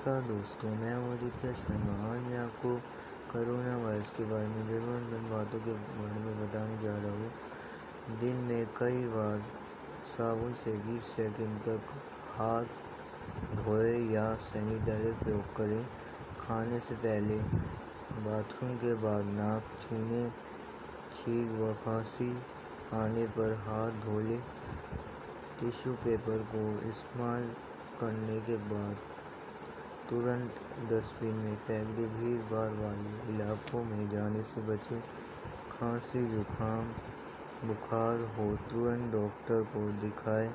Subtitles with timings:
[0.00, 2.68] नमस्कार दोस्तों, मैं हूँ आदित्य शर्मा। आज मैं आपको
[3.32, 8.36] कोरोना वायरस के बारे में ज़रूरतमंद बातों के बारे में बताने जा रहा हूँ। दिन
[8.36, 9.42] में कई बार
[10.06, 11.92] साबुन से 20 सेकंड तक
[12.38, 12.64] हाथ
[13.56, 15.84] धोए या सैनिटाइजर प्रयोग करें।
[16.40, 17.38] खाने से पहले
[18.24, 20.24] बाथरूम के बाद नाक छूने
[21.12, 22.32] छींक व खांसी
[22.94, 24.42] आने पर हाथ धो लें।
[25.60, 27.52] टिश्यू पेपर को इस्तेमाल
[28.00, 29.09] करने के बाद
[30.10, 30.54] तुरंत
[30.90, 35.00] डस्टबिन में फेंक दें भीड़ भाड़ वाले इलाकों में जाने से बचें
[35.70, 36.88] खांसी, जुकाम,
[37.68, 40.48] बुखार हो तुरंत डॉक्टर को दिखाएँ।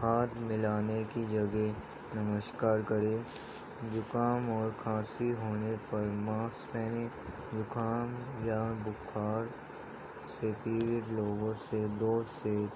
[0.00, 1.72] हाथ मिलाने की जगह
[2.16, 3.24] नमस्कार करें।
[3.94, 7.06] जुकाम और खांसी होने पर मास्क पहने।
[7.54, 8.14] जुकाम
[8.46, 9.50] या बुखार
[10.28, 12.66] से पीड़ित लोगों से दो से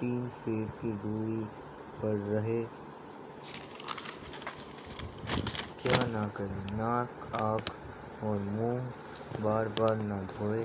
[0.00, 1.44] तीन फीट की दूरी
[2.02, 2.85] पर रहे।
[5.86, 10.62] क्या ना करें, नाक, आँख और मुँह बार बार ना धोए।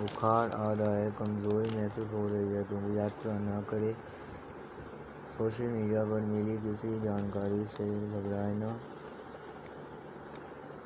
[0.00, 3.94] बुखार आ रहा है, कमज़ोरी महसूस हो रही है तो यात्रा ना करें।
[5.38, 8.72] सोशल मीडिया पर मिली किसी जानकारी से घबराए ना।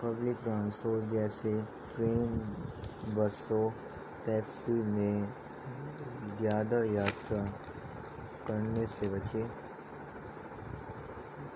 [0.02, 1.62] पब्लिक ट्रांसपोर्ट जैसे
[1.96, 2.38] ट्रेन,
[3.16, 3.70] बसों,
[4.26, 5.28] टैक्सी में
[6.38, 7.44] ज़्यादा यात्रा
[8.46, 9.61] करने से बचें।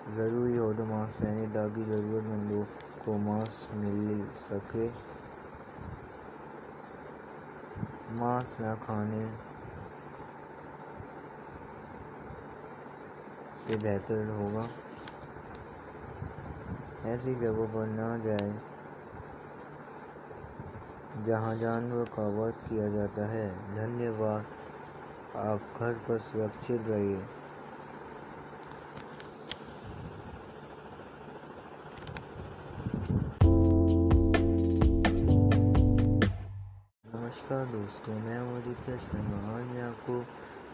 [0.07, 2.63] ज़रूरी हो तो मास्क पहने, ताकि ज़रूरतमंदों
[3.05, 4.87] को मास्क मिल सके।
[8.15, 9.25] मांस न खाने
[13.57, 14.67] से बेहतर होगा।
[17.05, 18.61] ऐसी जगहों पर ना जाए,
[21.23, 24.45] जहाँ जानवर का वध किया जाता है। धन्यवाद।
[25.37, 27.36] आप घर पर सुरक्षित रहिए।
[37.47, 40.13] नमस्कार दोस्तों, मैं हूँ आदित्य शर्मा आज मैं आपको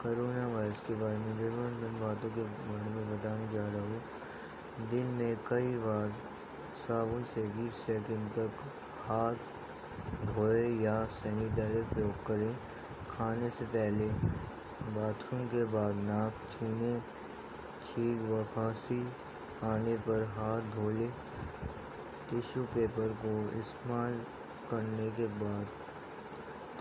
[0.03, 5.11] करोना वायरस के बारे में ज़रूरतमंद बातों के बारे में बताने जा रहा हूँ। दिन
[5.17, 6.13] में कई बार
[6.75, 8.63] साबुन से 20 सेकंड तक
[9.01, 9.35] हाथ
[10.25, 12.55] धोए या सैनिटाइजर प्रयोग करें।
[13.11, 14.09] खाने से पहले
[14.97, 16.99] बाथरूम के बाद नाक छूने,
[17.83, 19.01] छींक व खांसी
[19.63, 21.13] आने पर हाथ धो लें।
[22.29, 24.21] टिश्यू पेपर को इस्तेमाल
[24.71, 25.82] करने के बाद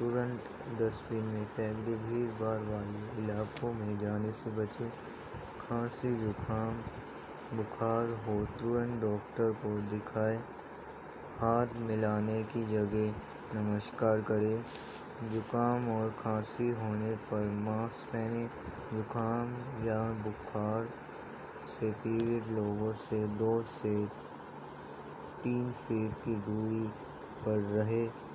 [0.02, 0.44] तुरंत
[0.78, 4.90] डस्टबिन में फेंक दें भीड़ भाड़ वाले इलाकों में जाने से बचें।
[5.60, 6.74] खांसी, जुकाम,
[7.56, 10.38] बुखार हो तुरंत डॉक्टर को दिखाएँ।
[11.38, 13.14] हाथ मिलाने की जगह
[13.54, 14.64] नमस्कार करें।
[15.32, 18.44] जुकाम और खांसी होने पर मास्क पहने।
[18.92, 19.54] जुकाम
[19.86, 20.88] या बुखार
[21.68, 24.06] से पीड़ित लोगों से दो से
[25.42, 26.86] तीन फीट की दूरी
[27.44, 28.31] पर रहे।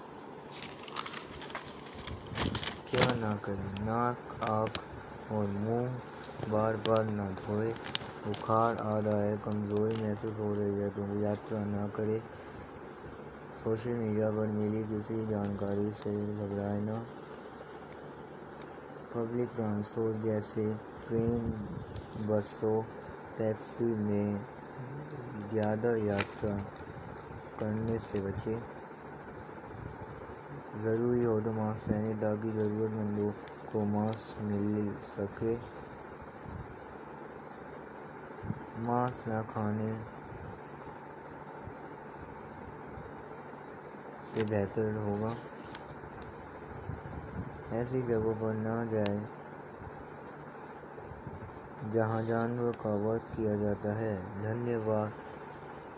[2.98, 3.86] क्या ना करें?
[3.86, 7.72] नाक, आँख और मुँह बार बार ना धोए।
[8.28, 12.20] बुखार आ रहा है, कमज़ोरी महसूस हो रही है तो यात्रा ना करें।
[13.64, 16.98] सोशल मीडिया पर मिली किसी जानकारी से घबराए ना।
[19.14, 20.74] पब्लिक ट्रांसपोर्ट जैसे
[21.08, 21.52] ट्रेन,
[22.30, 22.84] बसों,
[23.38, 24.42] टैक्सी में
[25.54, 26.56] ज़्यादा यात्रा
[27.60, 28.77] करने से बचें।
[30.78, 33.32] ज़रूरी हो तो मास्क पहनें, ताकि ज़रूरतमंदों
[33.72, 35.56] को मास्क मिल सके।
[38.82, 39.92] मांस न खाने
[44.24, 45.36] से बेहतर होगा।
[47.74, 49.28] ऐसी जगहों पर न जाए,
[51.92, 55.12] जहाँ जानवर का वध किया जाता है। धन्यवाद।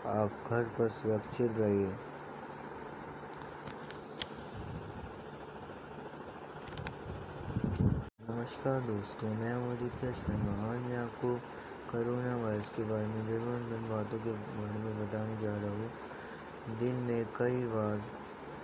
[0.06, 2.09] आप घर पर सुरक्षित रहिए।
[8.40, 11.32] नमस्कार दोस्तों, मैं हूँ आदित्य शर्मा। आज मैं आपको
[11.90, 16.94] करोना वायरस के बारे में ज़रूरतमंद बातों के बारे में बताने जा रहा हूँ। दिन
[16.96, 18.00] में कई बार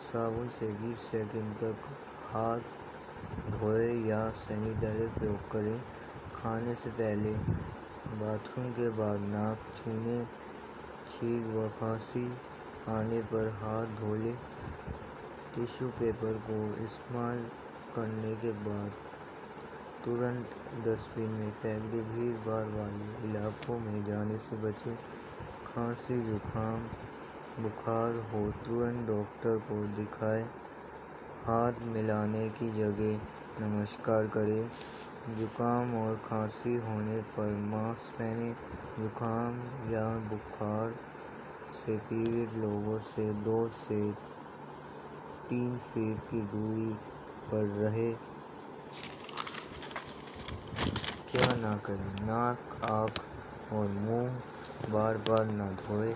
[0.01, 1.85] साबुन से 20 सेकंड तक
[2.25, 2.59] हाथ
[3.51, 5.81] धोए या सैनिटाइजर प्रयोग करें।
[6.37, 7.33] खाने से पहले
[8.23, 10.19] बाथरूम के बाद नाक छूने
[11.09, 12.27] छींक व खांसी
[12.89, 14.37] आने पर हाथ धो लें।
[15.55, 17.49] टिश्यू पेपर को इस्तेमाल
[17.97, 19.06] करने के बाद
[20.07, 20.51] तुरंत
[20.85, 24.97] डस्टबिन में फेंक दें भीड़ भाड़ वाले इलाकों में जाने से बचें
[25.67, 26.85] खांसी, जुकाम,
[27.63, 30.45] बुखार हो तुरंत डॉक्टर को दिखाएँ।
[31.47, 33.19] हाथ मिलाने की जगह
[33.61, 34.71] नमस्कार करें।
[35.39, 38.57] जुकाम और खांसी होने पर मास्क पहनें।
[38.99, 39.59] जुकाम
[39.93, 40.95] या बुखार
[41.73, 44.01] से पीड़ित लोगों से दो से
[45.49, 46.93] तीन फीट की दूरी
[47.51, 48.36] पर रहें।
[51.37, 56.13] क्या ना करें, नाक, आँख और मुँह बार बार ना धोएँ।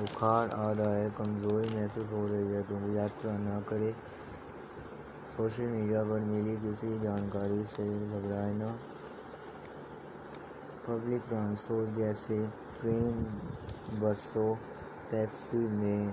[0.00, 3.92] बुखार आ रहा है, कमज़ोरी महसूस हो रही है तो यात्रा ना करें।
[5.36, 8.78] सोशल मीडिया पर मिली किसी जानकारी से घबराए न।
[10.88, 12.38] पब्लिक ट्रांसपोर्ट जैसे
[12.80, 13.24] ट्रेन,
[14.02, 14.54] बसों,
[15.10, 16.12] टैक्सी में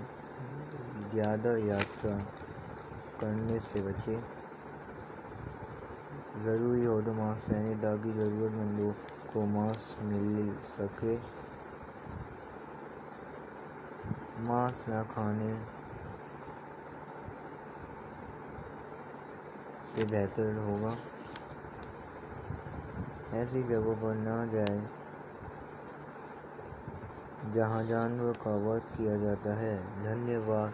[1.12, 2.16] ज़्यादा यात्रा
[3.20, 4.35] करने से बचें।
[6.36, 8.92] ज़रूरी हो तो मास्क पहनें ताकि ज़रूरतमंदों
[9.32, 11.16] को मास्क मिल सके।
[14.42, 15.52] मांस न खाने
[19.86, 20.96] से बेहतर होगा।
[23.34, 24.80] ऐसी जगहों पर ना जाए,
[27.52, 30.72] जहाँ जानवर का वध किया जाता है। धन्यवाद।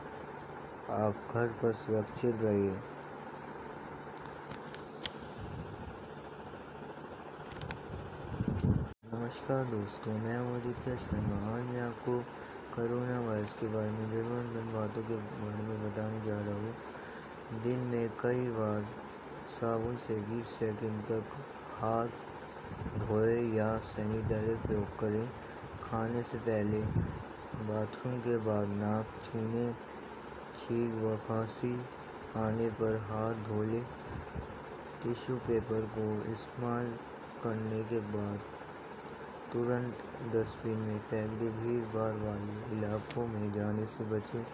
[0.90, 2.91] आप घर पर सुरक्षित रहिए।
[9.32, 12.16] नमस्कार दोस्तों, मैं हूँ आदित्य शर्मा। आज मैं आपको
[12.74, 17.78] करोना वायरस के बारे में ज़रूरतमंद बातों के बारे में बताने जा रहा हूँ। दिन
[17.78, 18.84] में कई बार
[19.48, 21.32] साबुन से 20 सेकंड तक
[21.78, 22.08] हाथ
[22.98, 25.26] धोएँ या सैनिटाइजर प्रयोग करें।
[25.84, 26.82] खाने से पहले
[27.70, 29.66] बाथरूम के बाद नाक छूने
[30.56, 31.74] छींक व खांसी
[32.36, 33.84] आने पर हाथ धो लें।
[35.02, 36.96] टिश्यू पेपर को इस्तेमाल
[37.44, 38.38] करने के बाद
[39.52, 39.96] तुरंत
[40.34, 44.44] डस्टबिन में फेंक दें भीड़ भाड़ वाले इलाकों में जाने से बचें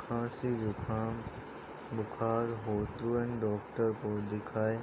[0.00, 1.16] खांसी, जुकाम,
[1.96, 4.78] बुखार हो तुरंत डॉक्टर को दिखाएँ।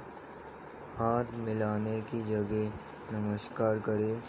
[0.96, 4.22] हाथ मिलाने की जगह नमस्कार करें।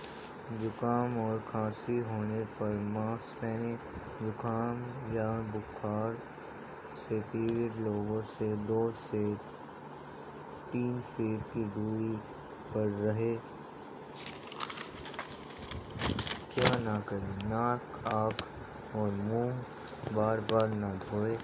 [0.61, 3.73] जुकाम और खांसी होने पर मास्क पहने।
[4.21, 4.81] जुकाम
[5.13, 6.17] या बुखार
[6.95, 9.35] से पीड़ित लोगों से दो से
[10.71, 12.15] तीन फीट की दूरी
[12.73, 13.56] पर रहें।
[16.57, 21.35] क्या ना करें, नाक, आँख और मुँह बार बार ना धोए।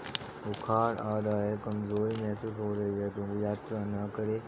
[0.48, 4.39] बुखार आ रहा है, कमज़ोरी महसूस हो रही है तो यात्रा ना करें।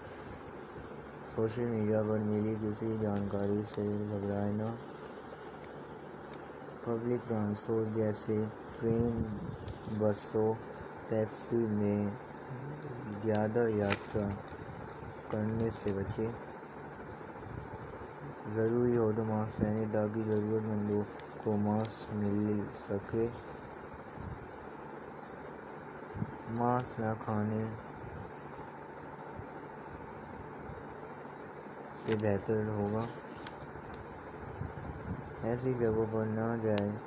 [1.35, 4.71] सोशल मीडिया पर मिली किसी जानकारी से घबराए न।
[6.87, 8.39] पब्लिक ट्रांसपोर्ट जैसे
[8.79, 9.21] ट्रेन,
[10.01, 10.55] बसों,
[11.09, 12.11] टैक्सी में
[13.21, 14.27] ज़्यादा यात्रा
[15.31, 16.54] करने से बचें।
[18.45, 21.03] ज़रूरी हो तो मास्क पहनें, ताकि ज़रूरतमंदों
[21.43, 23.27] को मास्क मिल सके।
[26.53, 27.65] मांस न खाने
[31.95, 33.07] से बेहतर होगा।
[35.45, 36.99] ऐसी जगहों पर ना जाए,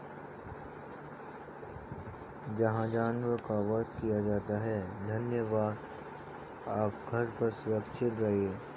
[2.56, 5.76] जहाँ जानवर का वध किया जाता है। धन्यवाद।
[6.68, 8.67] आप घर पर सुरक्षित रहिए।